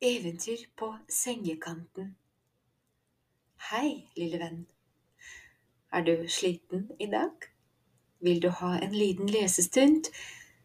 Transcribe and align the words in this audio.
Eventyr 0.00 0.58
på 0.76 0.96
sengekanten 1.08 2.12
Hei, 3.70 4.04
lille 4.14 4.38
venn. 4.38 4.60
Er 5.90 6.04
du 6.06 6.28
sliten 6.30 6.84
i 7.02 7.08
dag? 7.10 7.48
Vil 8.22 8.38
du 8.42 8.46
ha 8.60 8.76
en 8.78 8.94
liten 8.94 9.26
lesestund, 9.26 10.06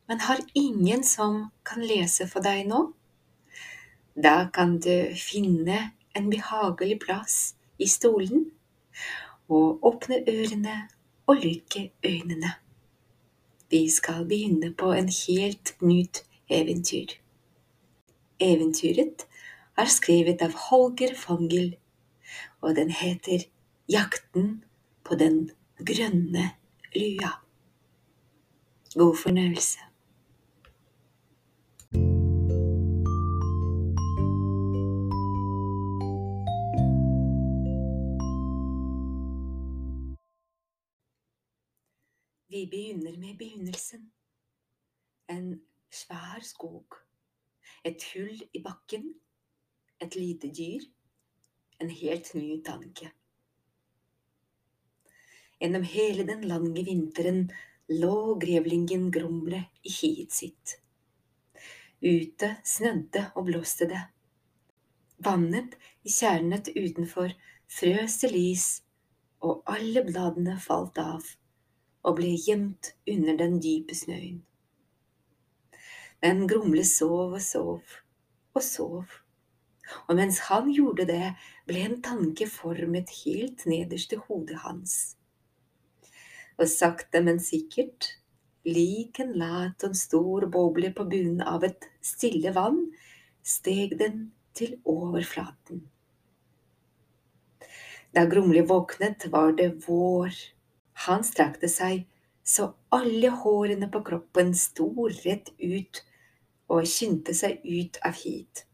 men 0.06 0.20
har 0.20 0.38
ingen 0.54 1.04
som 1.04 1.50
kan 1.66 1.82
lese 1.82 2.28
for 2.30 2.46
deg 2.46 2.68
nå? 2.70 2.84
Da 4.14 4.52
kan 4.54 4.78
du 4.78 5.18
finne 5.18 5.80
en 6.14 6.30
behagelig 6.30 7.00
plass 7.08 7.56
i 7.82 7.90
stolen 7.90 8.52
og 9.50 9.82
åpne 9.82 10.22
ørene 10.30 10.78
og 11.26 11.42
lukke 11.42 11.88
øynene. 12.06 12.54
Vi 13.74 13.90
skal 13.90 14.30
begynne 14.30 14.76
på 14.78 14.94
en 14.94 15.10
helt 15.10 15.74
nytt 15.82 16.22
eventyr. 16.50 17.23
Eventyret 18.44 19.24
er 19.80 19.88
skrevet 19.88 20.42
av 20.44 20.56
Holger 20.68 21.16
Fongel, 21.16 21.78
og 22.60 22.76
den 22.76 22.92
heter 22.92 23.46
Jakten 23.88 24.64
på 25.08 25.16
den 25.16 25.46
grønne 25.80 26.50
lua. 26.96 27.32
God 28.94 29.16
fornøyelse. 29.22 29.80
Vi 42.54 42.68
begynner 42.70 43.18
med 43.18 43.38
begynnelsen. 43.38 44.12
En 45.30 45.62
svær 45.92 46.44
skog 46.44 46.86
et 47.84 48.04
hull 48.14 48.40
i 48.54 48.62
bakken, 48.64 49.10
et 50.00 50.16
lite 50.16 50.50
dyr, 50.56 50.86
en 51.80 51.90
helt 51.90 52.32
ny 52.38 52.62
tanke. 52.64 53.10
Gjennom 55.60 55.84
hele 55.88 56.26
den 56.28 56.48
lange 56.48 56.84
vinteren 56.84 57.46
lå 57.92 58.36
grevlingen 58.40 59.10
Grumle 59.12 59.62
i 59.84 59.92
hiet 60.00 60.36
sitt. 60.36 60.78
Ute 62.04 62.56
snødde 62.68 63.30
og 63.36 63.48
blåste 63.48 63.88
det. 63.88 64.02
Vannet 65.24 65.78
i 66.04 66.12
tjernet 66.12 66.72
utenfor 66.76 67.32
frøs 67.72 68.18
til 68.24 68.36
is, 68.40 68.66
og 69.44 69.64
alle 69.72 70.04
bladene 70.08 70.58
falt 70.60 71.00
av 71.00 71.24
og 72.04 72.18
ble 72.18 72.34
gjemt 72.36 72.92
under 73.08 73.38
den 73.40 73.60
dype 73.64 73.96
snøen. 73.96 74.42
Men 76.24 76.46
Grumle 76.48 76.86
sov 76.88 77.34
og 77.36 77.42
sov 77.44 77.82
og 78.56 78.62
sov, 78.64 79.16
og 80.08 80.16
mens 80.16 80.38
han 80.48 80.70
gjorde 80.72 81.04
det, 81.10 81.34
ble 81.68 81.82
en 81.84 81.98
tanke 82.06 82.46
formet 82.48 83.10
helt 83.26 83.66
nederst 83.68 84.14
i 84.16 84.20
hodet 84.22 84.62
hans. 84.64 84.94
Og 86.56 86.70
sakte, 86.72 87.20
men 87.26 87.42
sikkert, 87.44 88.14
lik 88.64 89.20
en 89.20 89.34
lat 89.42 89.84
og 89.84 89.98
stor 90.00 90.46
boble 90.54 90.94
på 90.96 91.04
bunnen 91.12 91.44
av 91.44 91.66
et 91.68 91.90
stille 92.00 92.56
vann, 92.56 92.80
steg 93.44 93.98
den 94.00 94.30
til 94.56 94.78
overflaten. 94.88 95.84
Da 98.16 98.24
Grumle 98.32 98.64
våknet, 98.70 99.28
var 99.34 99.58
det 99.60 99.74
vår. 99.90 100.32
Han 101.10 101.28
strakte 101.28 101.68
seg 101.68 102.08
så 102.48 102.72
alle 102.96 103.36
hårene 103.44 103.92
på 103.92 104.06
kroppen 104.08 104.56
sto 104.56 104.90
rett 105.26 105.52
ut 105.60 106.04
og 106.74 106.90
skyndte 106.90 107.36
seg 107.38 107.62
ut 107.64 108.00
av 108.06 108.18
hit, 108.24 108.66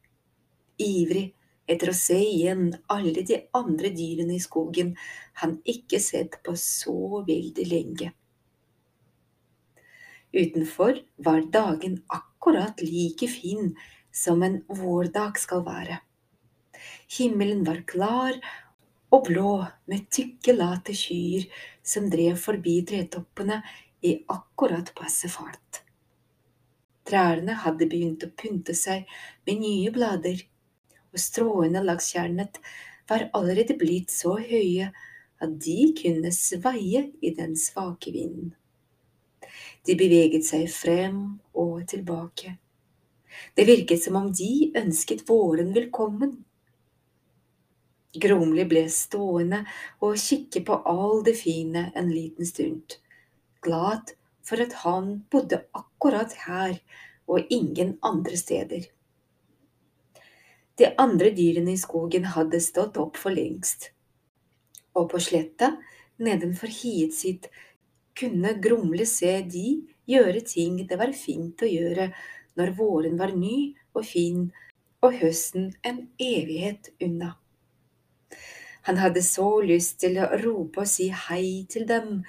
ivrig 0.80 1.28
etter 1.69 1.92
å 1.92 1.97
se 1.97 2.17
igjen 2.17 2.71
alle 2.89 3.23
de 3.27 3.43
andre 3.58 3.92
dyrene 3.93 4.37
i 4.37 4.43
skogen 4.43 4.95
han 5.42 5.60
ikke 5.70 5.99
sett 6.02 6.39
på 6.45 6.55
så 6.58 7.21
veldig 7.27 7.67
lenge. 7.70 8.10
Utenfor 10.33 11.02
var 11.26 11.45
dagen 11.54 11.99
akkurat 12.14 12.82
like 12.86 13.30
fin 13.30 13.73
som 14.14 14.43
en 14.45 14.61
vårdag 14.67 15.39
skal 15.42 15.64
være. 15.66 15.99
Himmelen 17.17 17.64
var 17.67 17.81
klar 17.89 18.37
og 19.10 19.26
blå 19.30 19.54
med 19.89 20.05
tykke, 20.14 20.54
late 20.54 20.93
skyer 20.98 21.48
som 21.86 22.10
drev 22.14 22.37
forbi 22.37 22.80
tretoppene 22.86 23.61
i 24.05 24.20
akkurat 24.30 24.93
passe 24.98 25.30
fart. 25.33 25.68
Trærne 27.09 27.55
hadde 27.64 27.87
begynt 27.89 28.23
å 28.25 28.30
pynte 28.37 28.75
seg 28.77 29.09
med 29.47 29.64
nye 29.64 29.92
blader, 29.93 30.43
og 31.09 31.21
stråene 31.21 31.81
langs 31.81 32.11
tjernet 32.14 32.59
var 33.09 33.30
allerede 33.33 33.77
blitt 33.80 34.14
så 34.14 34.36
høye 34.37 34.92
at 35.42 35.55
de 35.65 35.77
kunne 35.98 36.30
svaie 36.36 37.08
i 37.25 37.31
den 37.33 37.55
svake 37.58 38.14
vinden. 38.14 38.52
De 39.87 39.95
beveget 39.98 40.45
seg 40.45 40.67
frem 40.69 41.39
og 41.58 41.87
tilbake. 41.89 42.58
Det 43.55 43.65
virket 43.65 44.03
som 44.03 44.19
om 44.19 44.30
de 44.36 44.69
ønsket 44.77 45.25
våren 45.30 45.73
velkommen. 45.73 46.36
Gromli 48.21 48.65
ble 48.69 48.86
stående 48.93 49.64
og 50.05 50.17
kikke 50.17 50.61
på 50.65 50.80
all 50.92 51.23
det 51.25 51.36
fine 51.42 51.87
en 51.98 52.09
liten 52.14 52.45
stund, 52.45 52.98
glad 53.65 54.14
for 54.49 54.61
at 54.65 54.73
han 54.82 55.20
bodde 55.30 55.61
akkurat 55.77 56.33
her 56.48 56.80
og 57.30 57.45
ingen 57.54 57.98
andre 58.02 58.37
steder. 58.37 58.87
De 60.80 60.87
andre 60.98 61.30
dyrene 61.36 61.76
i 61.76 61.80
skogen 61.80 62.26
hadde 62.33 62.61
stått 62.64 62.98
opp 62.98 63.20
for 63.20 63.36
lengst, 63.36 63.92
og 64.98 65.11
på 65.11 65.21
sletta 65.21 65.76
nedenfor 66.23 66.71
hiet 66.73 67.14
sitt 67.14 67.49
kunne 68.17 68.55
Grumle 68.64 69.05
se 69.08 69.37
de 69.45 69.67
gjøre 70.10 70.42
ting 70.48 70.80
det 70.87 70.98
var 70.99 71.14
fint 71.16 71.61
å 71.61 71.70
gjøre 71.70 72.10
når 72.60 72.73
våren 72.80 73.20
var 73.20 73.36
ny 73.36 73.76
og 73.93 74.04
fin 74.08 74.48
og 75.05 75.16
høsten 75.21 75.70
en 75.87 76.02
evighet 76.20 76.89
unna. 77.04 77.36
Han 78.87 78.99
hadde 78.99 79.21
så 79.23 79.48
lyst 79.61 79.99
til 80.02 80.17
å 80.20 80.31
rope 80.42 80.83
og 80.83 80.89
si 80.89 81.10
hei 81.27 81.66
til 81.71 81.86
dem, 81.87 82.23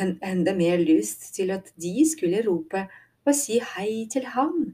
enda 0.00 0.54
mer 0.56 0.80
lyst 0.80 1.30
til 1.36 1.52
at 1.54 1.72
de 1.80 2.04
skulle 2.08 2.42
rope 2.46 2.86
og 3.26 3.34
si 3.36 3.60
hei 3.74 4.06
til 4.12 4.28
ham. 4.34 4.72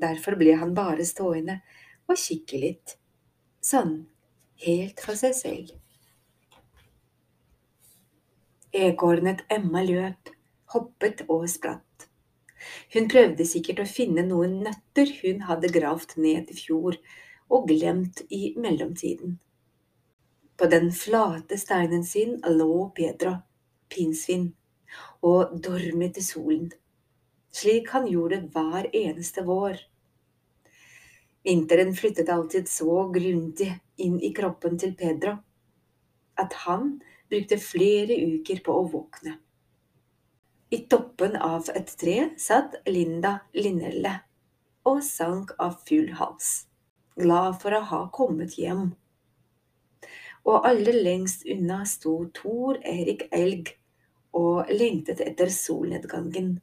Derfor 0.00 0.38
ble 0.40 0.56
han 0.60 0.74
bare 0.74 1.04
stående 1.06 1.60
og 2.10 2.18
kikke 2.18 2.58
litt, 2.62 2.96
sånn, 3.62 4.06
helt 4.64 5.02
for 5.04 5.18
seg 5.18 5.36
selv. 5.36 5.76
Ekornet 8.70 9.44
Emma 9.50 9.82
løp, 9.82 10.30
hoppet 10.74 11.24
og 11.28 11.46
spratt. 11.50 12.06
Hun 12.94 13.08
prøvde 13.10 13.46
sikkert 13.48 13.82
å 13.82 13.88
finne 13.88 14.22
noen 14.26 14.60
nøtter 14.64 15.10
hun 15.22 15.46
hadde 15.48 15.72
gravd 15.74 16.16
ned 16.22 16.50
i 16.52 16.56
fjor 16.56 16.98
og 17.50 17.66
glemt 17.70 18.22
i 18.30 18.52
mellomtiden. 18.60 19.38
På 20.56 20.68
den 20.70 20.90
flate 20.92 21.56
steinen 21.58 22.04
sin 22.04 22.36
lå 22.46 22.90
Pedro, 22.94 23.38
pinnsvin, 23.90 24.50
og 25.26 25.58
dormet 25.62 26.18
i 26.18 26.24
solen 26.24 26.70
slik 27.50 27.90
han 27.94 28.06
gjorde 28.10 28.42
hver 28.54 28.88
eneste 28.94 29.44
vår. 29.46 29.78
Vinteren 31.44 31.94
flyttet 31.96 32.28
alltid 32.28 32.68
så 32.68 33.06
grundig 33.12 33.70
inn 33.96 34.18
i 34.20 34.32
kroppen 34.36 34.78
til 34.78 34.94
Pedro 34.96 35.38
at 36.40 36.56
han 36.64 36.98
brukte 37.30 37.60
flere 37.60 38.16
uker 38.16 38.60
på 38.64 38.74
å 38.76 38.86
våkne. 38.92 39.36
I 40.70 40.84
toppen 40.86 41.34
av 41.36 41.68
et 41.74 41.90
tre 41.98 42.16
satt 42.38 42.76
Linda 42.86 43.40
Linnelle 43.56 44.20
og 44.86 45.02
sank 45.04 45.52
av 45.60 45.80
full 45.88 46.12
hals, 46.16 46.66
glad 47.18 47.58
for 47.62 47.74
å 47.76 47.82
ha 47.90 48.00
kommet 48.14 48.56
hjem. 48.60 48.92
Og 50.46 50.64
aller 50.68 50.96
lengst 51.04 51.44
unna 51.50 51.82
sto 51.88 52.14
Tor 52.36 52.78
Erik 52.86 53.26
Elg 53.34 53.74
og 54.36 54.70
lengtet 54.70 55.20
etter 55.24 55.50
solnedgangen 55.52 56.58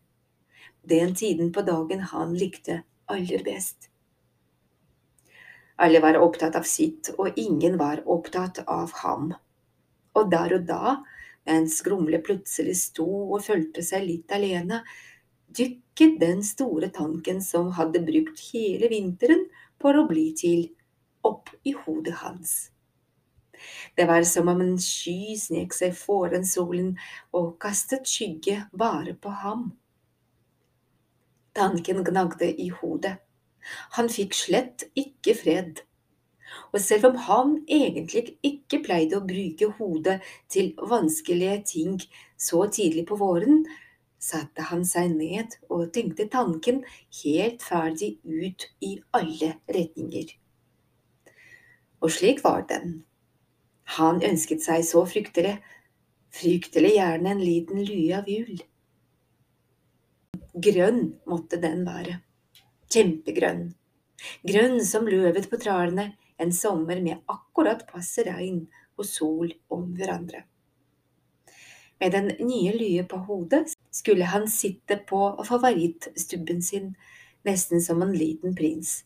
den 0.90 1.16
tiden 1.16 1.54
på 1.54 1.62
dagen 1.62 2.00
han 2.00 2.34
likte 2.34 2.81
aller 3.06 3.44
best. 3.44 3.90
Alle 5.75 6.00
var 6.00 6.18
opptatt 6.18 6.56
av 6.56 6.64
sitt, 6.64 7.12
og 7.18 7.36
ingen 7.36 7.75
var 7.78 8.02
opptatt 8.08 8.64
av 8.66 8.94
ham. 9.04 9.34
Og 10.16 10.31
der 10.31 10.56
og 10.58 10.64
da, 10.69 10.96
mens 11.46 11.81
Grumle 11.86 12.22
plutselig 12.24 12.78
sto 12.80 13.08
og 13.28 13.44
følte 13.46 13.84
seg 13.86 14.08
litt 14.08 14.31
alene, 14.34 14.80
dykket 15.60 16.18
den 16.24 16.42
store 16.44 16.90
tanken 16.96 17.44
som 17.44 17.74
hadde 17.78 18.06
brukt 18.08 18.42
hele 18.54 18.90
vinteren 18.92 19.46
på 19.78 19.92
å 19.92 20.08
bli 20.08 20.31
til, 20.40 20.66
opp 21.28 21.52
i 21.68 21.75
hodet 21.75 22.16
hans. 22.24 22.72
Det 23.98 24.07
var 24.07 24.24
som 24.27 24.48
om 24.51 24.62
en 24.62 24.77
sky 24.81 25.36
snek 25.39 25.75
seg 25.75 25.95
foran 25.98 26.45
solen 26.45 26.95
og 27.36 27.56
kastet 27.63 28.07
skygge 28.09 28.62
bare 28.74 29.15
på 29.15 29.33
ham. 29.44 29.71
Tanken 31.57 32.04
gnagde 32.06 32.51
i 32.62 32.69
hodet, 32.69 33.18
Han 33.92 34.07
fikk 34.07 34.33
slett 34.33 34.86
ikke 34.95 35.33
fred. 35.36 35.81
Og 36.71 36.80
selv 36.80 37.09
om 37.09 37.15
han 37.25 37.56
egentlig 37.68 38.38
ikke 38.45 38.80
pleide 38.86 39.18
å 39.18 39.25
bruke 39.27 39.68
hodet 39.80 40.21
til 40.54 40.71
vanskelige 40.80 41.57
ting 41.74 41.98
så 42.38 42.63
tidlig 42.71 43.04
på 43.09 43.18
våren, 43.19 43.65
satte 44.19 44.69
han 44.69 44.86
seg 44.88 45.12
ned 45.13 45.57
og 45.69 45.92
tenkte 45.94 46.30
tanken 46.31 46.83
helt 47.24 47.63
ferdig 47.63 48.18
ut 48.24 48.68
i 48.81 48.95
alle 49.18 49.54
retninger. 49.68 50.31
Og 52.01 52.13
slik 52.13 52.44
var 52.45 52.65
den. 52.69 53.01
Han 53.95 54.19
ønsket 54.25 54.63
seg 54.66 54.84
så 54.84 55.06
fryktelig, 55.07 55.56
fryktelig 56.36 56.98
gjerne 56.98 57.31
en 57.31 57.44
liten 57.44 57.84
lue 57.88 58.18
av 58.18 58.28
jul. 58.30 58.60
Grønn 60.68 61.04
måtte 61.30 61.60
den 61.62 61.86
være. 61.88 62.19
Kjempegrønn. 62.92 63.69
Grønn 64.48 64.80
som 64.86 65.07
løvet 65.07 65.48
på 65.51 65.60
trærne 65.62 66.12
en 66.42 66.54
sommer 66.54 67.00
med 67.01 67.24
akkurat 67.31 67.86
passe 67.89 68.25
regn 68.28 68.66
og 68.98 69.06
sol 69.06 69.51
om 69.74 69.92
hverandre. 69.98 70.44
Med 71.98 72.13
den 72.13 72.31
nye 72.45 72.74
lye 72.78 73.06
på 73.10 73.18
hodet 73.25 73.72
skulle 73.94 74.28
han 74.30 74.45
sitte 74.51 75.00
på 75.10 75.22
favorittstubben 75.48 76.62
sin, 76.62 76.92
nesten 77.48 77.81
som 77.81 78.04
en 78.06 78.13
liten 78.13 78.54
prins, 78.57 79.00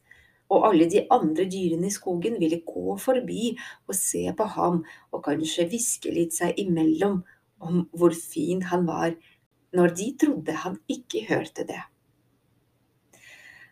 og 0.51 0.67
alle 0.67 0.87
de 0.91 1.05
andre 1.13 1.45
dyrene 1.49 1.87
i 1.87 1.93
skogen 1.93 2.35
ville 2.41 2.61
gå 2.67 2.97
forbi 2.99 3.53
og 3.87 3.95
se 3.95 4.25
på 4.37 4.47
ham 4.55 4.81
og 5.11 5.23
kanskje 5.27 5.69
hviske 5.71 6.11
litt 6.13 6.35
seg 6.35 6.59
imellom 6.59 7.21
om 7.61 7.85
hvor 7.95 8.15
fin 8.17 8.63
han 8.71 8.87
var, 8.87 9.15
når 9.71 9.93
de 9.95 10.07
trodde 10.19 10.55
han 10.63 10.79
ikke 10.91 11.23
hørte 11.29 11.65
det. 11.69 11.79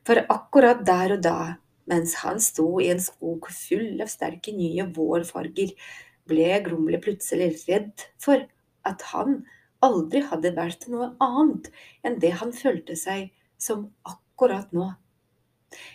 For 0.08 0.22
akkurat 0.32 0.86
der 0.88 1.18
og 1.18 1.24
da, 1.26 1.40
mens 1.90 2.16
han 2.24 2.40
sto 2.42 2.80
i 2.82 2.90
en 2.94 3.02
skog 3.04 3.50
full 3.52 4.00
av 4.02 4.12
sterke 4.12 4.54
nye 4.56 4.86
vårfarger, 4.96 5.74
ble 6.30 6.50
Grumle 6.66 7.02
plutselig 7.02 7.52
redd 7.66 8.06
for 8.22 8.46
at 8.88 9.04
han 9.12 9.42
aldri 9.86 10.22
hadde 10.30 10.54
vært 10.56 10.88
noe 10.92 11.12
annet 11.24 11.70
enn 12.06 12.20
det 12.22 12.36
han 12.42 12.54
følte 12.56 12.96
seg 13.00 13.30
som 13.60 13.88
akkurat 14.08 14.72
nå. 14.76 14.92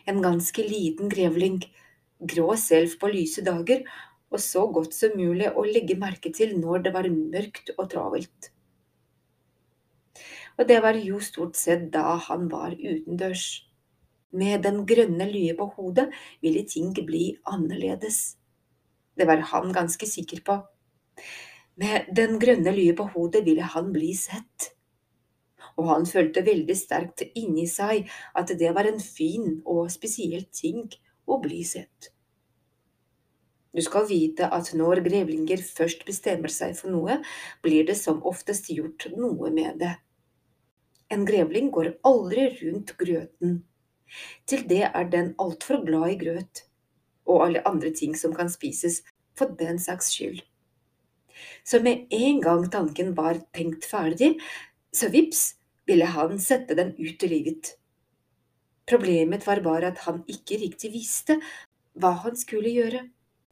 En 0.06 0.20
ganske 0.24 0.64
liten 0.64 1.10
grevling, 1.12 1.60
grå 2.20 2.54
selv 2.60 2.96
på 3.00 3.10
lyse 3.12 3.44
dager, 3.44 3.84
og 4.34 4.42
så 4.42 4.64
godt 4.66 4.94
som 4.96 5.14
mulig 5.18 5.50
å 5.54 5.64
legge 5.66 5.96
merke 5.98 6.32
til 6.34 6.56
når 6.58 6.86
det 6.86 6.94
var 6.94 7.08
mørkt 7.10 7.70
og 7.76 7.88
travelt. 7.92 8.50
Og 10.58 10.68
det 10.68 10.80
var 10.82 10.98
jo 10.98 11.20
stort 11.22 11.58
sett 11.58 11.88
da 11.94 12.16
han 12.28 12.48
var 12.50 12.74
utendørs. 12.74 13.64
Med 14.34 14.64
den 14.66 14.82
grønne 14.86 15.26
lye 15.30 15.54
på 15.58 15.68
hodet 15.76 16.08
ville 16.42 16.64
ting 16.66 16.90
bli 17.06 17.36
annerledes. 17.46 18.36
Det 19.14 19.26
var 19.30 19.42
han 19.50 19.74
ganske 19.74 20.06
sikker 20.10 20.42
på. 20.46 20.58
Med 21.78 22.10
den 22.14 22.38
grønne 22.42 22.74
lye 22.74 22.94
på 22.98 23.06
hodet 23.14 23.44
ville 23.46 23.66
han 23.74 23.92
bli 23.94 24.10
sett. 24.18 24.73
Og 25.80 25.88
han 25.90 26.06
følte 26.06 26.44
veldig 26.46 26.76
sterkt 26.78 27.24
inni 27.34 27.66
seg 27.70 28.10
at 28.38 28.52
det 28.58 28.70
var 28.76 28.86
en 28.88 29.00
fin 29.02 29.58
og 29.64 29.88
spesiell 29.92 30.46
ting 30.54 30.86
å 31.26 31.40
bli 31.42 31.62
sett. 31.66 32.10
Du 33.74 33.82
skal 33.82 34.06
vite 34.06 34.46
at 34.54 34.70
når 34.78 35.02
grevlinger 35.02 35.62
først 35.66 36.04
bestemmer 36.06 36.52
seg 36.52 36.76
for 36.78 36.94
noe, 36.94 37.18
blir 37.64 37.86
det 37.88 37.96
som 37.98 38.22
oftest 38.22 38.70
gjort 38.70 39.08
noe 39.16 39.50
med 39.50 39.80
det. 39.82 39.96
En 41.10 41.26
grevling 41.26 41.72
går 41.74 41.96
aldri 42.06 42.46
rundt 42.60 42.94
grøten. 43.00 43.64
Til 44.46 44.62
det 44.70 44.84
er 44.86 45.10
den 45.10 45.34
altfor 45.42 45.82
glad 45.86 46.14
i 46.14 46.20
grøt 46.22 46.62
og 47.24 47.46
alle 47.46 47.62
andre 47.66 47.90
ting 47.90 48.14
som 48.18 48.34
kan 48.36 48.50
spises, 48.52 49.02
for 49.34 49.50
den 49.58 49.80
saks 49.82 50.12
skyld. 50.14 50.42
Så 51.66 51.80
med 51.82 52.06
en 52.14 52.40
gang 52.44 52.66
tanken 52.70 53.14
var 53.16 53.40
tenkt 53.56 53.86
ferdig, 53.88 54.36
så 54.94 55.08
vips 55.10 55.54
ville 55.86 56.08
han 56.08 56.38
sette 56.40 56.76
den 56.78 56.94
ut 56.98 57.22
i 57.22 57.30
livet. 57.30 57.74
Problemet 58.88 59.46
var 59.46 59.62
bare 59.64 59.92
at 59.92 60.04
han 60.04 60.22
ikke 60.28 60.60
riktig 60.60 60.92
visste 60.92 61.38
hva 62.00 62.12
han 62.24 62.36
skulle 62.36 62.72
gjøre, 62.74 63.04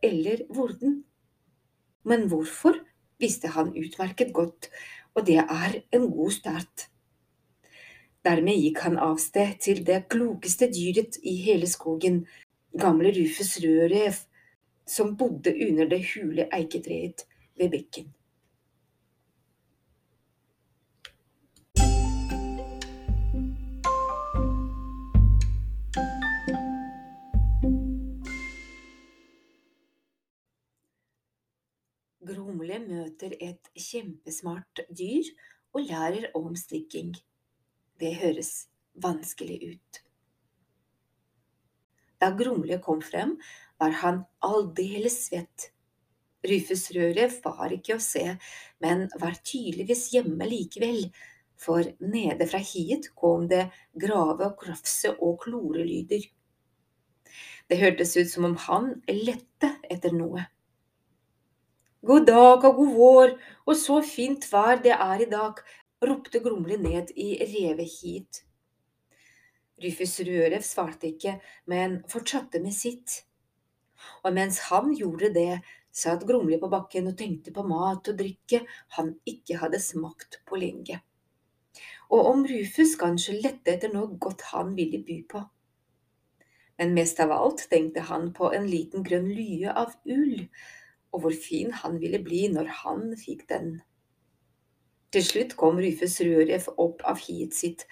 eller 0.02 0.44
hvordan. 0.52 0.98
Men 2.04 2.26
hvorfor 2.28 2.80
visste 3.22 3.52
han 3.54 3.70
utmerket 3.78 4.32
godt, 4.34 4.68
og 5.14 5.26
det 5.26 5.38
er 5.42 5.78
en 5.94 6.08
god 6.10 6.32
start. 6.34 6.88
Dermed 8.22 8.58
gikk 8.58 8.82
han 8.84 8.98
av 9.02 9.16
sted 9.22 9.56
til 9.62 9.82
det 9.86 10.04
klokeste 10.12 10.68
dyret 10.70 11.18
i 11.26 11.36
hele 11.42 11.66
skogen, 11.70 12.22
gamle 12.78 13.10
Rufus 13.14 13.56
rødrev, 13.62 14.18
som 14.86 15.16
bodde 15.16 15.54
under 15.68 15.88
det 15.90 16.02
hule 16.12 16.48
eiketreet 16.54 17.24
ved 17.58 17.70
bekken. 17.74 18.10
Gromle 32.52 32.82
møter 32.84 33.32
et 33.40 33.68
kjempesmart 33.80 34.82
dyr 34.92 35.24
og 35.72 35.86
lærer 35.88 36.26
om 36.36 36.52
strikking. 36.52 37.14
Det 37.96 38.10
høres 38.20 38.66
vanskelig 39.00 39.56
ut. 39.70 40.00
Da 42.20 42.28
Gromle 42.36 42.76
kom 42.84 43.00
frem, 43.00 43.38
var 43.80 43.96
han 44.02 44.20
aldeles 44.44 45.16
svett. 45.30 45.70
Rufusrøret 46.44 47.40
var 47.40 47.72
ikke 47.72 47.96
å 47.96 48.04
se, 48.04 48.36
men 48.84 49.08
var 49.16 49.40
tydeligvis 49.40 50.10
hjemme 50.12 50.52
likevel, 50.52 51.06
for 51.56 51.88
nede 52.04 52.52
fra 52.52 52.60
hiet 52.60 53.14
kom 53.16 53.48
det 53.48 53.70
grave 53.96 54.50
og 54.50 54.58
krafse 54.60 55.16
og 55.16 55.38
klorelyder. 55.46 56.28
Det 57.64 57.80
hørtes 57.80 58.18
ut 58.20 58.28
som 58.28 58.52
om 58.52 58.60
han 58.68 58.98
lette 59.08 59.78
etter 59.88 60.12
noe. 60.12 60.51
God 62.02 62.24
dag 62.26 62.64
og 62.66 62.78
god 62.80 62.94
vår, 62.96 63.32
og 63.62 63.76
så 63.78 64.00
fint 64.02 64.46
vær 64.50 64.80
det 64.82 64.90
er 64.90 65.20
i 65.22 65.28
dag, 65.30 65.60
ropte 66.02 66.40
Gromli 66.42 66.74
ned 66.74 67.12
i 67.14 67.36
revehit. 67.46 68.40
Rufus 69.84 70.16
Rørev 70.26 70.64
svarte 70.66 71.12
ikke, 71.12 71.36
men 71.70 72.00
fortsatte 72.10 72.58
med 72.64 72.74
sitt. 72.74 73.20
Og 74.26 74.34
mens 74.34 74.58
han 74.66 74.90
gjorde 74.98 75.30
det, 75.36 75.62
satt 75.94 76.26
Gromli 76.26 76.58
på 76.58 76.72
bakken 76.74 77.06
og 77.12 77.16
tenkte 77.22 77.54
på 77.54 77.62
mat 77.70 78.10
og 78.10 78.18
drikke 78.18 78.64
han 78.98 79.14
ikke 79.22 79.62
hadde 79.62 79.78
smakt 79.86 80.40
på 80.42 80.58
lenge. 80.58 80.98
Og 82.10 82.34
om 82.34 82.42
Rufus 82.50 82.98
kanskje 82.98 83.38
lette 83.38 83.76
etter 83.76 83.94
noe 83.94 84.18
godt 84.18 84.42
han 84.50 84.74
ville 84.74 85.04
by 85.06 85.22
på. 85.30 85.46
Men 86.82 86.98
mest 86.98 87.22
av 87.22 87.30
alt 87.30 87.68
tenkte 87.70 88.10
han 88.10 88.32
på 88.34 88.50
en 88.50 88.66
liten 88.66 89.06
grønn 89.06 89.30
lye 89.30 89.70
av 89.70 89.94
ull, 90.02 90.48
og 91.12 91.24
hvor 91.24 91.34
fin 91.36 91.72
han 91.82 91.98
ville 92.02 92.20
bli 92.24 92.46
når 92.52 92.70
han 92.82 93.10
fikk 93.20 93.46
den. 93.52 93.74
Til 95.12 95.24
slutt 95.26 95.56
kom 95.60 95.80
Rufus 95.82 96.16
Rødrev 96.24 96.70
opp 96.80 97.04
av 97.08 97.20
hiet 97.20 97.52
sitt. 97.56 97.84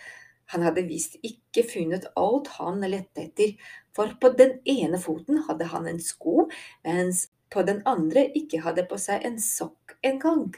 Han 0.54 0.64
hadde 0.64 0.86
visst 0.88 1.18
ikke 1.26 1.66
funnet 1.68 2.08
alt 2.18 2.48
han 2.56 2.80
lette 2.82 3.26
etter, 3.26 3.52
for 3.94 4.16
på 4.22 4.32
den 4.38 4.56
ene 4.64 4.98
foten 4.98 5.44
hadde 5.46 5.68
han 5.70 5.86
en 5.90 6.00
sko, 6.02 6.48
mens 6.86 7.28
på 7.52 7.62
den 7.66 7.82
andre 7.86 8.24
ikke 8.38 8.62
hadde 8.64 8.86
på 8.88 8.98
seg 8.98 9.26
en 9.26 9.38
sokk 9.42 9.98
engang. 10.06 10.48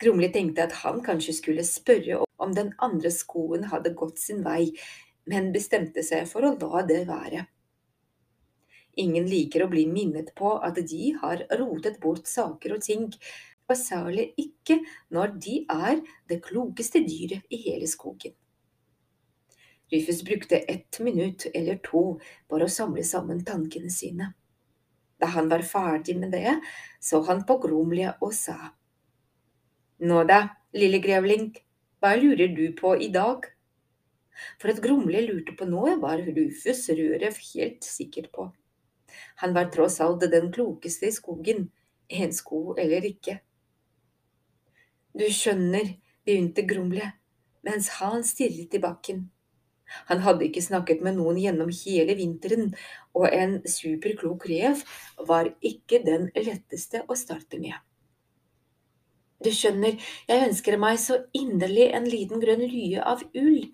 Grumli 0.00 0.30
tenkte 0.32 0.64
at 0.64 0.78
han 0.80 1.02
kanskje 1.04 1.36
skulle 1.36 1.66
spørre 1.66 2.24
om 2.42 2.54
den 2.56 2.72
andre 2.82 3.12
skoen 3.14 3.68
hadde 3.70 3.94
gått 3.94 4.18
sin 4.22 4.42
vei, 4.46 4.72
men 5.30 5.52
bestemte 5.54 6.02
seg 6.06 6.26
for 6.30 6.46
å 6.46 6.54
la 6.56 6.82
det 6.88 7.04
være. 7.08 7.44
Ingen 9.00 9.26
liker 9.30 9.64
å 9.64 9.70
bli 9.72 9.86
minnet 9.90 10.30
på 10.38 10.54
at 10.62 10.78
de 10.78 11.10
har 11.20 11.42
rotet 11.58 11.98
bort 12.02 12.28
saker 12.30 12.76
og 12.76 12.84
ting, 12.86 13.08
og 13.64 13.76
særlig 13.80 14.30
ikke 14.40 14.78
når 15.14 15.36
de 15.40 15.58
er 15.72 16.00
det 16.30 16.42
klokeste 16.44 17.02
dyret 17.04 17.46
i 17.50 17.60
hele 17.64 17.88
skogen. 17.90 18.34
Rufus 19.92 20.22
brukte 20.24 20.56
ett 20.56 21.00
minutt 21.00 21.46
eller 21.54 21.78
to 21.84 22.04
for 22.48 22.64
å 22.64 22.70
samle 22.70 23.04
sammen 23.06 23.44
tankene 23.44 23.90
sine. 23.92 24.32
Da 25.20 25.30
han 25.36 25.48
var 25.48 25.62
ferdig 25.66 26.16
med 26.18 26.32
det, 26.34 26.56
så 27.00 27.22
han 27.28 27.44
på 27.46 27.58
Gromlia 27.62 28.16
og 28.20 28.34
sa. 28.34 28.56
Nå 30.04 30.24
da, 30.28 30.40
lille 30.74 30.98
grevling, 31.04 31.52
hva 32.02 32.16
lurer 32.18 32.50
du 32.56 32.66
på 32.76 32.96
i 33.00 33.10
dag? 33.14 33.46
For 34.58 34.72
at 34.72 34.82
Gromli 34.82 35.22
lurte 35.24 35.54
på 35.56 35.68
noe, 35.68 35.94
var 36.02 36.20
Rufus 36.26 36.88
Rørev 36.90 37.38
helt 37.54 37.86
sikker 37.86 38.28
på. 38.34 38.50
Han 39.42 39.54
var 39.56 39.70
tross 39.74 40.00
alt 40.04 40.24
den 40.30 40.50
klokeste 40.52 41.08
i 41.08 41.14
skogen, 41.14 41.68
en 42.08 42.32
sko 42.32 42.74
eller 42.78 43.06
ikke. 43.08 43.38
Du 45.14 45.26
skjønner, 45.30 45.94
begynte 46.26 46.64
Gromle, 46.66 47.12
mens 47.64 47.92
han 48.00 48.24
stirret 48.26 48.74
i 48.74 48.82
bakken. 48.82 49.28
Han 50.08 50.22
hadde 50.24 50.46
ikke 50.48 50.62
snakket 50.64 51.02
med 51.04 51.18
noen 51.18 51.38
gjennom 51.38 51.70
hele 51.84 52.16
vinteren, 52.18 52.72
og 53.14 53.28
en 53.30 53.58
superklok 53.68 54.46
rev 54.50 54.80
var 55.28 55.52
ikke 55.62 56.00
den 56.06 56.30
letteste 56.34 57.04
å 57.06 57.16
starte 57.18 57.60
med. 57.62 57.76
Du 59.44 59.50
skjønner, 59.52 59.98
jeg 60.28 60.48
ønsker 60.48 60.80
meg 60.80 60.98
så 61.02 61.18
inderlig 61.36 61.90
en 61.92 62.08
liten 62.08 62.40
grønn 62.40 62.64
lye 62.64 63.02
av 63.04 63.22
ull, 63.36 63.66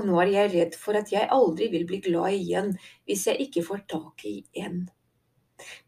og 0.00 0.08
nå 0.08 0.16
er 0.22 0.32
jeg 0.32 0.52
redd 0.54 0.78
for 0.80 0.96
at 0.98 1.12
jeg 1.12 1.28
aldri 1.34 1.68
vil 1.72 1.84
bli 1.88 2.00
glad 2.04 2.36
igjen 2.38 2.72
hvis 3.08 3.26
jeg 3.28 3.46
ikke 3.46 3.64
får 3.66 3.84
tak 3.92 4.24
i 4.28 4.38
en. 4.64 4.86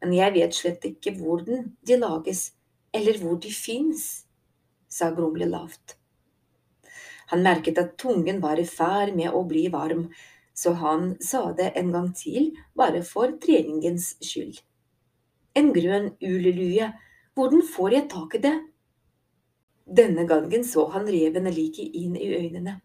Men 0.02 0.12
jeg 0.12 0.34
vet 0.36 0.56
slett 0.56 0.84
ikke 0.84 1.14
hvordan 1.16 1.72
de 1.80 1.96
lages, 1.96 2.50
eller 2.92 3.18
hvor 3.22 3.38
de 3.40 3.52
fins, 3.56 4.26
sa 4.92 5.08
Grumle 5.16 5.48
lavt. 5.48 5.96
Han 7.32 7.44
merket 7.46 7.80
at 7.80 7.96
tungen 7.96 8.42
var 8.42 8.60
i 8.60 8.66
ferd 8.68 9.14
med 9.16 9.32
å 9.32 9.40
bli 9.48 9.64
varm, 9.72 10.10
så 10.52 10.74
han 10.76 11.14
sa 11.24 11.46
det 11.56 11.70
en 11.80 11.88
gang 11.94 12.10
til, 12.12 12.50
bare 12.76 13.00
for 13.08 13.32
treningens 13.40 14.18
skyld. 14.20 14.60
En 15.56 15.72
grønn 15.72 16.10
ulelue, 16.20 16.90
hvordan 17.32 17.64
får 17.64 17.96
jeg 17.96 18.08
tak 18.12 18.36
i 18.36 18.42
det? 18.44 18.54
Denne 19.88 20.26
gangen 20.28 20.64
så 20.64 20.86
han 20.92 21.08
reven 21.08 21.48
like 21.56 21.82
inn 21.82 22.16
i 22.20 22.28
øynene, 22.36 22.76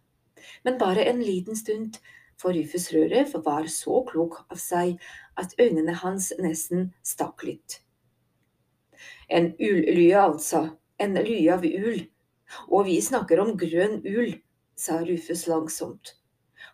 men 0.64 0.80
bare 0.82 1.06
en 1.10 1.22
liten 1.24 1.56
stund, 1.56 2.00
for 2.38 2.54
Rufus 2.54 2.92
Røret 2.94 3.34
var 3.46 3.70
så 3.74 4.04
klok 4.10 4.44
av 4.52 4.60
seg 4.62 5.02
at 5.40 5.56
øynene 5.62 5.96
hans 6.04 6.32
nesten 6.42 6.92
stakk 7.06 7.44
litt. 7.48 7.80
En 9.30 9.52
ullye, 9.58 10.20
altså, 10.22 10.68
en 11.02 11.18
lye 11.18 11.54
av 11.54 11.66
ull, 11.66 12.04
og 12.70 12.86
vi 12.88 13.00
snakker 13.04 13.42
om 13.44 13.56
grønn 13.60 14.00
ull, 14.06 14.38
sa 14.78 15.00
Rufus 15.02 15.48
langsomt, 15.50 16.14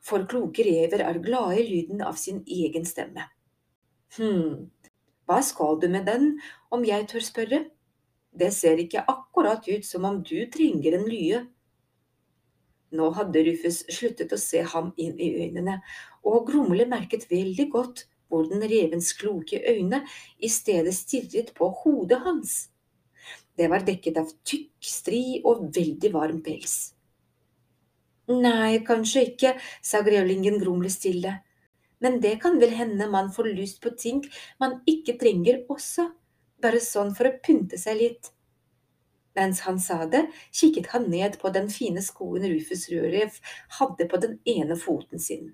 for 0.04 0.28
kloke 0.30 0.66
rever 0.68 1.06
er 1.06 1.24
glade 1.24 1.62
i 1.62 1.68
lyden 1.70 2.04
av 2.04 2.20
sin 2.20 2.44
egen 2.44 2.86
stemme. 2.86 3.30
Hm, 4.18 4.70
hva 5.26 5.40
skal 5.42 5.80
du 5.80 5.88
med 5.90 6.06
den, 6.06 6.36
om 6.70 6.84
jeg 6.86 7.08
tør 7.10 7.24
spørre? 7.24 7.64
Det 8.34 8.50
ser 8.54 8.82
ikke 8.82 9.06
akkurat 9.08 9.66
ut 9.70 9.86
som 9.86 10.06
om 10.10 10.20
du 10.26 10.38
trenger 10.52 10.98
en 10.98 11.08
lye. 11.08 11.44
Nå 12.94 13.10
hadde 13.18 13.42
Rufus 13.48 13.82
sluttet 13.90 14.34
å 14.36 14.38
se 14.38 14.62
ham 14.74 14.92
inn 15.02 15.18
i 15.18 15.32
øynene, 15.44 15.80
og 16.30 16.46
Gromle 16.50 16.86
merket 16.90 17.26
veldig 17.32 17.70
godt 17.74 18.06
hvordan 18.30 18.66
revens 18.70 19.12
kloke 19.18 19.60
øyne 19.70 20.04
i 20.42 20.50
stedet 20.50 20.94
stirret 20.98 21.54
på 21.58 21.70
hodet 21.82 22.22
hans. 22.26 22.54
Det 23.58 23.70
var 23.70 23.86
dekket 23.86 24.18
av 24.22 24.30
tykk 24.46 24.90
stri 24.94 25.24
og 25.46 25.70
veldig 25.76 26.12
varm 26.14 26.42
pels. 26.46 26.94
Nei, 28.30 28.80
kanskje 28.88 29.26
ikke, 29.34 29.56
sa 29.84 30.02
grevlingen 30.06 30.60
Gromle 30.62 30.90
stille, 30.94 31.36
men 32.04 32.22
det 32.24 32.38
kan 32.44 32.58
vel 32.62 32.74
hende 32.76 33.10
man 33.12 33.30
får 33.34 33.52
lyst 33.58 33.82
på 33.84 33.92
ting 34.00 34.22
man 34.62 34.80
ikke 34.90 35.18
trenger 35.20 35.64
også, 35.72 36.10
bare 36.64 36.80
sånn 36.84 37.12
for 37.18 37.30
å 37.30 37.38
pynte 37.44 37.80
seg 37.80 38.00
litt. 38.00 38.32
Mens 39.38 39.64
han 39.66 39.80
sa 39.82 40.04
det, 40.06 40.28
kikket 40.54 40.92
han 40.94 41.10
ned 41.10 41.40
på 41.42 41.50
den 41.54 41.70
fine 41.74 42.04
skoen 42.06 42.46
Rufus 42.46 42.86
Rørev 42.92 43.40
hadde 43.80 44.08
på 44.10 44.20
den 44.22 44.38
ene 44.46 44.78
foten 44.78 45.22
sin. 45.22 45.54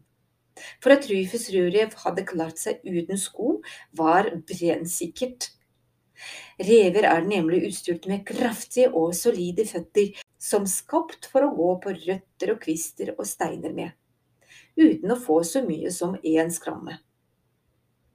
For 0.84 0.96
at 0.96 1.08
Rufus 1.08 1.48
Rørev 1.54 1.96
hadde 2.04 2.28
klart 2.28 2.60
seg 2.60 2.84
uten 2.84 3.20
sko, 3.20 3.60
var 3.96 4.28
brennsikkert. 4.50 5.54
Rever 6.60 7.08
er 7.08 7.24
nemlig 7.24 7.62
utstyrt 7.70 8.10
med 8.12 8.26
kraftige 8.28 8.90
og 8.92 9.14
solide 9.16 9.64
føtter, 9.68 10.18
som 10.40 10.68
skapt 10.68 11.30
for 11.32 11.46
å 11.46 11.54
gå 11.56 11.70
på 11.84 11.96
røtter 11.96 12.54
og 12.54 12.64
kvister 12.64 13.14
og 13.16 13.26
steiner 13.28 13.72
med, 13.76 13.96
uten 14.80 15.16
å 15.16 15.20
få 15.20 15.42
så 15.48 15.64
mye 15.64 15.92
som 15.96 16.18
én 16.20 16.52
skramme. 16.52 17.00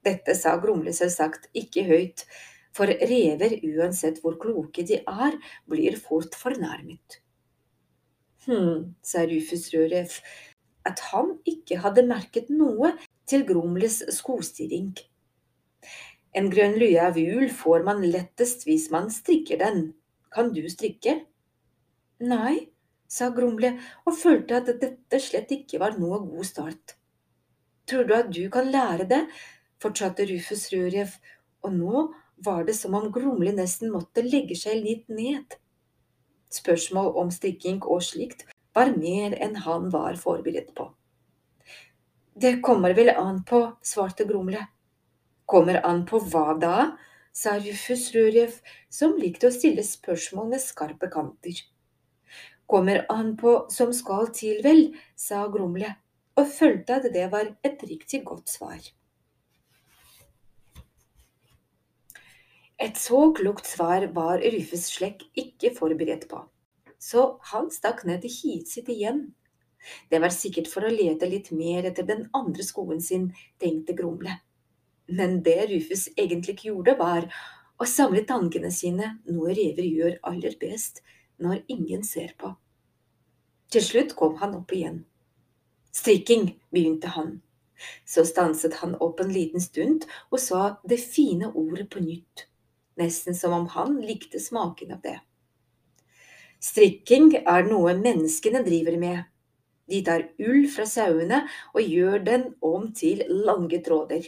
Dette 0.05 0.35
sa 0.37 0.53
Grumle 0.61 0.93
selvsagt 0.93 1.49
ikke 1.57 1.85
høyt, 1.87 2.27
for 2.75 2.91
rever, 2.91 3.55
uansett 3.63 4.19
hvor 4.23 4.37
kloke 4.41 4.83
de 4.87 4.99
er, 4.99 5.37
blir 5.69 5.95
fort 5.99 6.35
fornærmet. 6.35 7.21
Hm, 8.45 8.95
sa 9.01 9.23
Rufus 9.25 9.69
Rødrev, 9.73 10.19
at 10.85 11.01
han 11.11 11.37
ikke 11.49 11.79
hadde 11.81 12.05
merket 12.05 12.51
noe 12.53 12.91
til 13.25 13.45
Gromles 13.47 14.03
skostirring. 14.13 14.91
En 16.35 16.51
grønn 16.51 16.75
lue 16.77 16.99
av 17.01 17.17
ull 17.17 17.47
får 17.49 17.85
man 17.87 18.03
lettest 18.03 18.67
hvis 18.67 18.89
man 18.93 19.07
strikker 19.13 19.61
den. 19.61 19.87
Kan 20.35 20.51
du 20.53 20.61
strikke? 20.69 21.21
Nei, 22.21 22.67
sa 23.07 23.31
Gromle 23.33 23.71
og 24.03 24.17
følte 24.19 24.59
at 24.59 24.69
dette 24.81 25.21
slett 25.23 25.53
ikke 25.55 25.79
var 25.81 25.95
noe 25.97 26.19
god 26.27 26.47
start. 26.47 26.97
Tror 27.87 28.05
du 28.05 28.13
at 28.17 28.31
du 28.33 28.43
kan 28.51 28.69
lære 28.71 29.07
det? 29.09 29.23
fortsatte 29.81 30.25
Rufus 30.29 30.69
Rødrev, 30.73 31.11
og 31.65 31.73
nå 31.75 32.03
var 32.37 32.63
det 32.67 32.73
som 32.73 32.95
om 32.97 33.11
Gromli 33.11 33.53
nesten 33.55 33.93
måtte 33.93 34.23
legge 34.25 34.57
seg 34.59 34.83
litt 34.83 35.07
ned. 35.09 35.57
Spørsmål 36.53 37.15
om 37.21 37.31
strikking 37.33 37.81
og 37.83 38.03
slikt 38.05 38.45
var 38.75 38.93
mer 38.97 39.35
enn 39.41 39.55
han 39.65 39.89
var 39.93 40.19
forberedt 40.19 40.73
på. 40.75 40.89
Det 42.35 42.59
kommer 42.61 42.95
vel 42.95 43.13
an 43.15 43.43
på, 43.47 43.61
svarte 43.81 44.25
Gromle. 44.27 44.65
Kommer 45.47 45.79
an 45.87 46.03
på 46.09 46.19
hva 46.19 46.57
da? 46.59 46.77
sa 47.35 47.57
Rufus 47.59 48.09
Rødrev, 48.15 48.53
som 48.89 49.17
likte 49.19 49.49
å 49.49 49.53
stille 49.55 49.83
spørsmål 49.83 50.53
med 50.53 50.63
skarpe 50.63 51.09
kanter. 51.11 51.57
Kommer 52.65 53.03
an 53.11 53.33
på 53.39 53.57
som 53.71 53.91
skal 53.93 54.31
til, 54.35 54.61
vel, 54.63 54.87
sa 55.19 55.43
Gromle, 55.51 55.91
og 56.39 56.47
følte 56.51 56.99
at 56.99 57.09
det 57.13 57.27
var 57.31 57.51
et 57.67 57.83
riktig 57.87 58.23
godt 58.27 58.51
svar. 58.51 58.79
Et 62.85 62.97
så 63.01 63.31
klokt 63.33 63.65
svar 63.65 64.03
var 64.13 64.43
Rufus 64.53 64.83
Slekk 64.91 65.23
ikke 65.41 65.71
forberedt 65.73 66.27
på, 66.29 66.43
så 67.01 67.23
han 67.49 67.71
stakk 67.73 68.03
ned 68.05 68.21
til 68.21 68.33
hiet 68.35 68.69
sitt 68.69 68.91
igjen. 68.93 69.23
Det 70.11 70.19
var 70.21 70.33
sikkert 70.35 70.69
for 70.69 70.85
å 70.85 70.91
lete 70.93 71.25
litt 71.31 71.49
mer 71.55 71.87
etter 71.89 72.05
den 72.05 72.27
andre 72.37 72.65
skoen 72.67 73.01
sin, 73.01 73.31
tenkte 73.61 73.97
Grumle. 73.97 74.37
Men 75.09 75.39
det 75.47 75.57
Rufus 75.71 76.05
egentlig 76.13 76.59
gjorde, 76.67 76.97
var 77.01 77.25
å 77.81 77.89
samle 77.89 78.21
tankene 78.29 78.69
sine, 78.69 79.15
noe 79.33 79.57
rever 79.57 79.89
gjør 79.89 80.21
aller 80.29 80.53
best 80.61 81.01
når 81.41 81.65
ingen 81.65 82.05
ser 82.05 82.37
på. 82.37 82.53
Til 83.73 83.89
slutt 83.89 84.13
kom 84.19 84.37
han 84.45 84.59
opp 84.61 84.77
igjen. 84.77 85.07
Strikking, 85.89 86.51
begynte 86.69 87.17
han. 87.17 87.39
Så 88.05 88.29
stanset 88.29 88.77
han 88.83 88.93
opp 89.01 89.25
en 89.25 89.33
liten 89.33 89.63
stund 89.63 90.05
og 90.29 90.37
sa 90.43 90.75
det 90.85 91.01
fine 91.01 91.49
ordet 91.49 91.89
på 91.89 92.05
nytt 92.05 92.51
nesten 92.99 93.35
som 93.35 93.53
om 93.53 93.67
han 93.75 93.99
likte 94.01 94.39
smaken 94.39 94.95
av 94.95 95.01
det. 95.03 95.19
Strikking 96.63 97.33
er 97.43 97.67
noe 97.67 97.93
menneskene 97.99 98.63
driver 98.65 98.97
med. 98.97 99.25
De 99.85 100.01
tar 100.05 100.23
ull 100.41 100.65
fra 100.73 100.87
sauene 100.89 101.43
og 101.75 101.81
gjør 101.83 102.23
den 102.25 102.47
om 102.65 102.89
til 102.97 103.21
lange 103.45 103.81
tråder. 103.85 104.25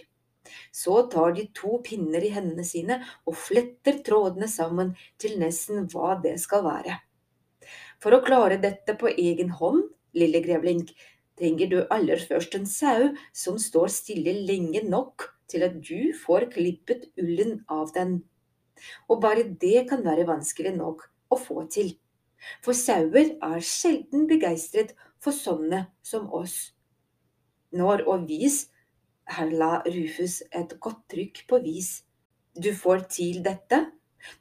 Så 0.72 1.02
tar 1.12 1.34
de 1.36 1.48
to 1.56 1.80
pinner 1.84 2.24
i 2.24 2.32
hendene 2.32 2.64
sine 2.68 3.00
og 3.26 3.36
fletter 3.42 4.00
trådene 4.06 4.48
sammen 4.52 4.94
til 5.20 5.40
nesten 5.42 5.88
hva 5.92 6.16
det 6.24 6.38
skal 6.44 6.64
være. 6.68 7.00
For 8.04 8.14
å 8.14 8.24
klare 8.24 8.60
dette 8.62 8.94
på 9.00 9.10
egen 9.10 9.50
hånd, 9.58 9.88
lille 10.18 10.44
grevling, 10.46 10.86
trenger 11.38 11.70
du 11.72 11.80
aller 11.94 12.22
først 12.22 12.56
en 12.58 12.70
sau 12.70 13.10
som 13.36 13.58
står 13.62 13.92
stille 13.94 14.34
lenge 14.48 14.84
nok 14.86 15.28
til 15.52 15.66
at 15.68 15.82
du 15.82 16.14
får 16.26 16.52
klippet 16.54 17.10
ullen 17.20 17.60
av 17.72 17.92
den 17.96 18.20
og 19.10 19.22
bare 19.24 19.48
det 19.62 19.88
kan 19.90 20.04
være 20.06 20.28
vanskelig 20.30 20.76
nok 20.78 21.08
å 21.32 21.40
få 21.40 21.66
til. 21.74 21.94
For 22.64 22.78
sauer 22.78 23.34
er 23.44 23.66
sjelden 23.66 24.28
begeistret 24.30 24.94
for 25.24 25.36
sånne 25.36 25.88
som 26.06 26.28
oss. 26.34 26.58
Når 27.76 28.06
og 28.08 28.28
vis, 28.30 28.68
her 29.28 29.52
la 29.52 29.82
Rufus 29.86 30.40
et 30.56 30.78
godt 30.80 31.04
trykk 31.12 31.44
på 31.50 31.60
vis. 31.66 31.90
Du 32.56 32.72
får 32.74 33.08
til 33.12 33.42
dette, 33.46 33.84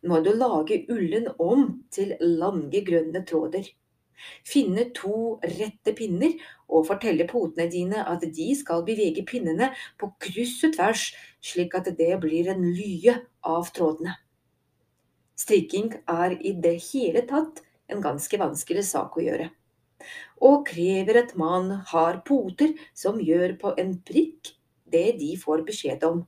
må 0.02 0.20
du 0.24 0.30
lage 0.34 0.84
ullen 0.92 1.26
om 1.42 1.66
til 1.92 2.14
lange, 2.20 2.80
grønne 2.86 3.24
tråder. 3.28 3.66
Finne 4.48 4.86
to 4.96 5.36
rette 5.44 5.92
pinner 5.96 6.38
og 6.66 6.86
fortelle 6.88 7.26
potene 7.28 7.66
dine 7.72 8.04
at 8.08 8.24
de 8.38 8.46
skal 8.56 8.84
bevege 8.86 9.26
pinnene 9.28 9.72
på 10.00 10.08
kryss 10.22 10.62
og 10.68 10.76
tvers, 10.78 11.10
slik 11.44 11.76
at 11.76 11.90
det 11.98 12.14
blir 12.22 12.48
en 12.54 12.64
lye 12.78 13.18
av 13.44 13.68
trådene. 13.76 14.16
Strikking 15.36 15.92
er 16.08 16.34
i 16.40 16.54
det 16.64 16.78
hele 16.88 17.22
tatt 17.28 17.60
en 17.92 18.00
ganske 18.02 18.38
vanskelig 18.40 18.86
sak 18.88 19.18
å 19.18 19.24
gjøre, 19.24 19.50
og 20.42 20.62
krever 20.70 21.20
at 21.22 21.34
man 21.38 21.70
har 21.92 22.22
poter 22.26 22.72
som 22.96 23.20
gjør 23.20 23.58
på 23.60 23.74
en 23.80 23.98
prikk 24.08 24.56
det 24.92 25.18
de 25.20 25.34
får 25.40 25.64
beskjed 25.66 26.06
om. 26.08 26.22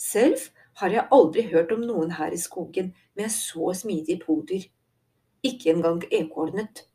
Selv 0.00 0.50
har 0.80 0.94
jeg 0.94 1.08
aldri 1.12 1.44
hørt 1.50 1.72
om 1.74 1.82
noen 1.84 2.14
her 2.16 2.32
i 2.32 2.40
skogen 2.40 2.92
med 3.18 3.32
så 3.34 3.72
smidige 3.76 4.22
poter, 4.22 4.68
ikke 5.44 5.74
engang 5.74 6.00
ekornet. 6.14 6.86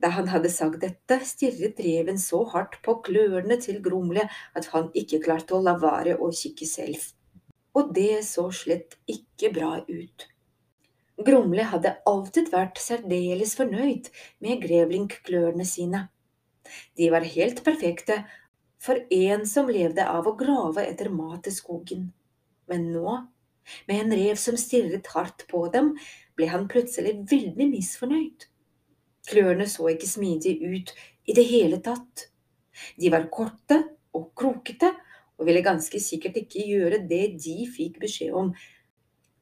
Da 0.00 0.10
han 0.16 0.30
hadde 0.32 0.50
sagt 0.52 0.80
dette, 0.82 1.20
stirret 1.28 1.80
reven 1.84 2.18
så 2.18 2.42
hardt 2.54 2.78
på 2.84 2.96
klørne 3.04 3.60
til 3.60 3.82
Gromle 3.84 4.26
at 4.56 4.70
han 4.74 4.88
ikke 4.96 5.20
klarte 5.26 5.56
å 5.56 5.64
la 5.64 5.76
være 5.80 6.16
å 6.16 6.30
kikke 6.32 6.68
selv. 6.68 7.04
Og 7.76 7.94
det 7.94 8.24
så 8.26 8.48
slett 8.54 8.96
ikke 9.10 9.52
bra 9.54 9.78
ut. 9.86 10.26
Gromle 11.20 11.66
hadde 11.68 11.98
alltid 12.08 12.48
vært 12.52 12.80
særdeles 12.80 13.52
fornøyd 13.58 14.08
med 14.40 14.62
grevlingklørne 14.64 15.66
sine. 15.68 16.06
De 16.96 17.10
var 17.12 17.26
helt 17.26 17.60
perfekte 17.66 18.22
for 18.80 19.02
en 19.12 19.44
som 19.48 19.68
levde 19.68 20.06
av 20.08 20.28
å 20.28 20.36
grave 20.38 20.86
etter 20.86 21.10
mat 21.12 21.46
i 21.50 21.52
skogen. 21.52 22.08
Men 22.70 22.88
nå, 22.94 23.18
med 23.90 24.04
en 24.04 24.16
rev 24.16 24.40
som 24.40 24.56
stirret 24.56 25.10
hardt 25.12 25.44
på 25.50 25.66
dem, 25.74 25.92
ble 26.38 26.48
han 26.48 26.68
plutselig 26.70 27.18
veldig 27.30 27.68
misfornøyd. 27.74 28.46
Klørne 29.28 29.66
så 29.68 29.90
ikke 29.92 30.08
smidige 30.08 30.70
ut 30.72 30.94
i 31.28 31.36
det 31.36 31.44
hele 31.50 31.82
tatt. 31.84 32.30
De 32.96 33.10
var 33.12 33.28
korte 33.32 33.82
og 34.16 34.30
krokete 34.38 34.94
og 35.40 35.48
ville 35.48 35.64
ganske 35.64 36.00
sikkert 36.02 36.36
ikke 36.42 36.66
gjøre 36.68 37.00
det 37.08 37.24
de 37.40 37.64
fikk 37.72 37.96
beskjed 38.02 38.36
om 38.36 38.52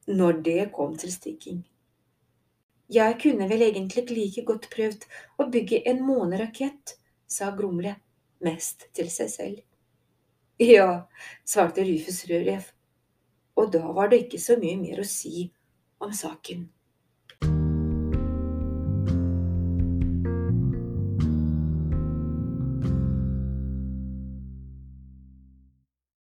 når 0.09 0.39
det 0.45 0.61
kom 0.73 0.95
til 0.97 1.11
stikking. 1.13 1.59
Jeg 2.89 3.19
kunne 3.21 3.45
vel 3.51 3.67
egentlig 3.67 4.07
like 4.09 4.45
godt 4.47 4.69
prøvd 4.73 5.03
å 5.37 5.45
bygge 5.53 5.83
en 5.91 5.99
månerakett, 6.07 6.95
sa 7.29 7.51
Gromle, 7.53 7.99
mest 8.41 8.87
til 8.97 9.11
seg 9.13 9.29
selv. 9.29 9.59
Ja, 10.59 11.05
svarte 11.45 11.85
Rufus 11.85 12.23
Rødrev, 12.31 12.71
og 13.59 13.69
da 13.75 13.83
var 13.93 14.09
det 14.09 14.23
ikke 14.25 14.41
så 14.41 14.57
mye 14.59 14.79
mer 14.79 15.03
å 15.03 15.07
si 15.07 15.45
om 16.01 16.15
saken. 16.15 16.65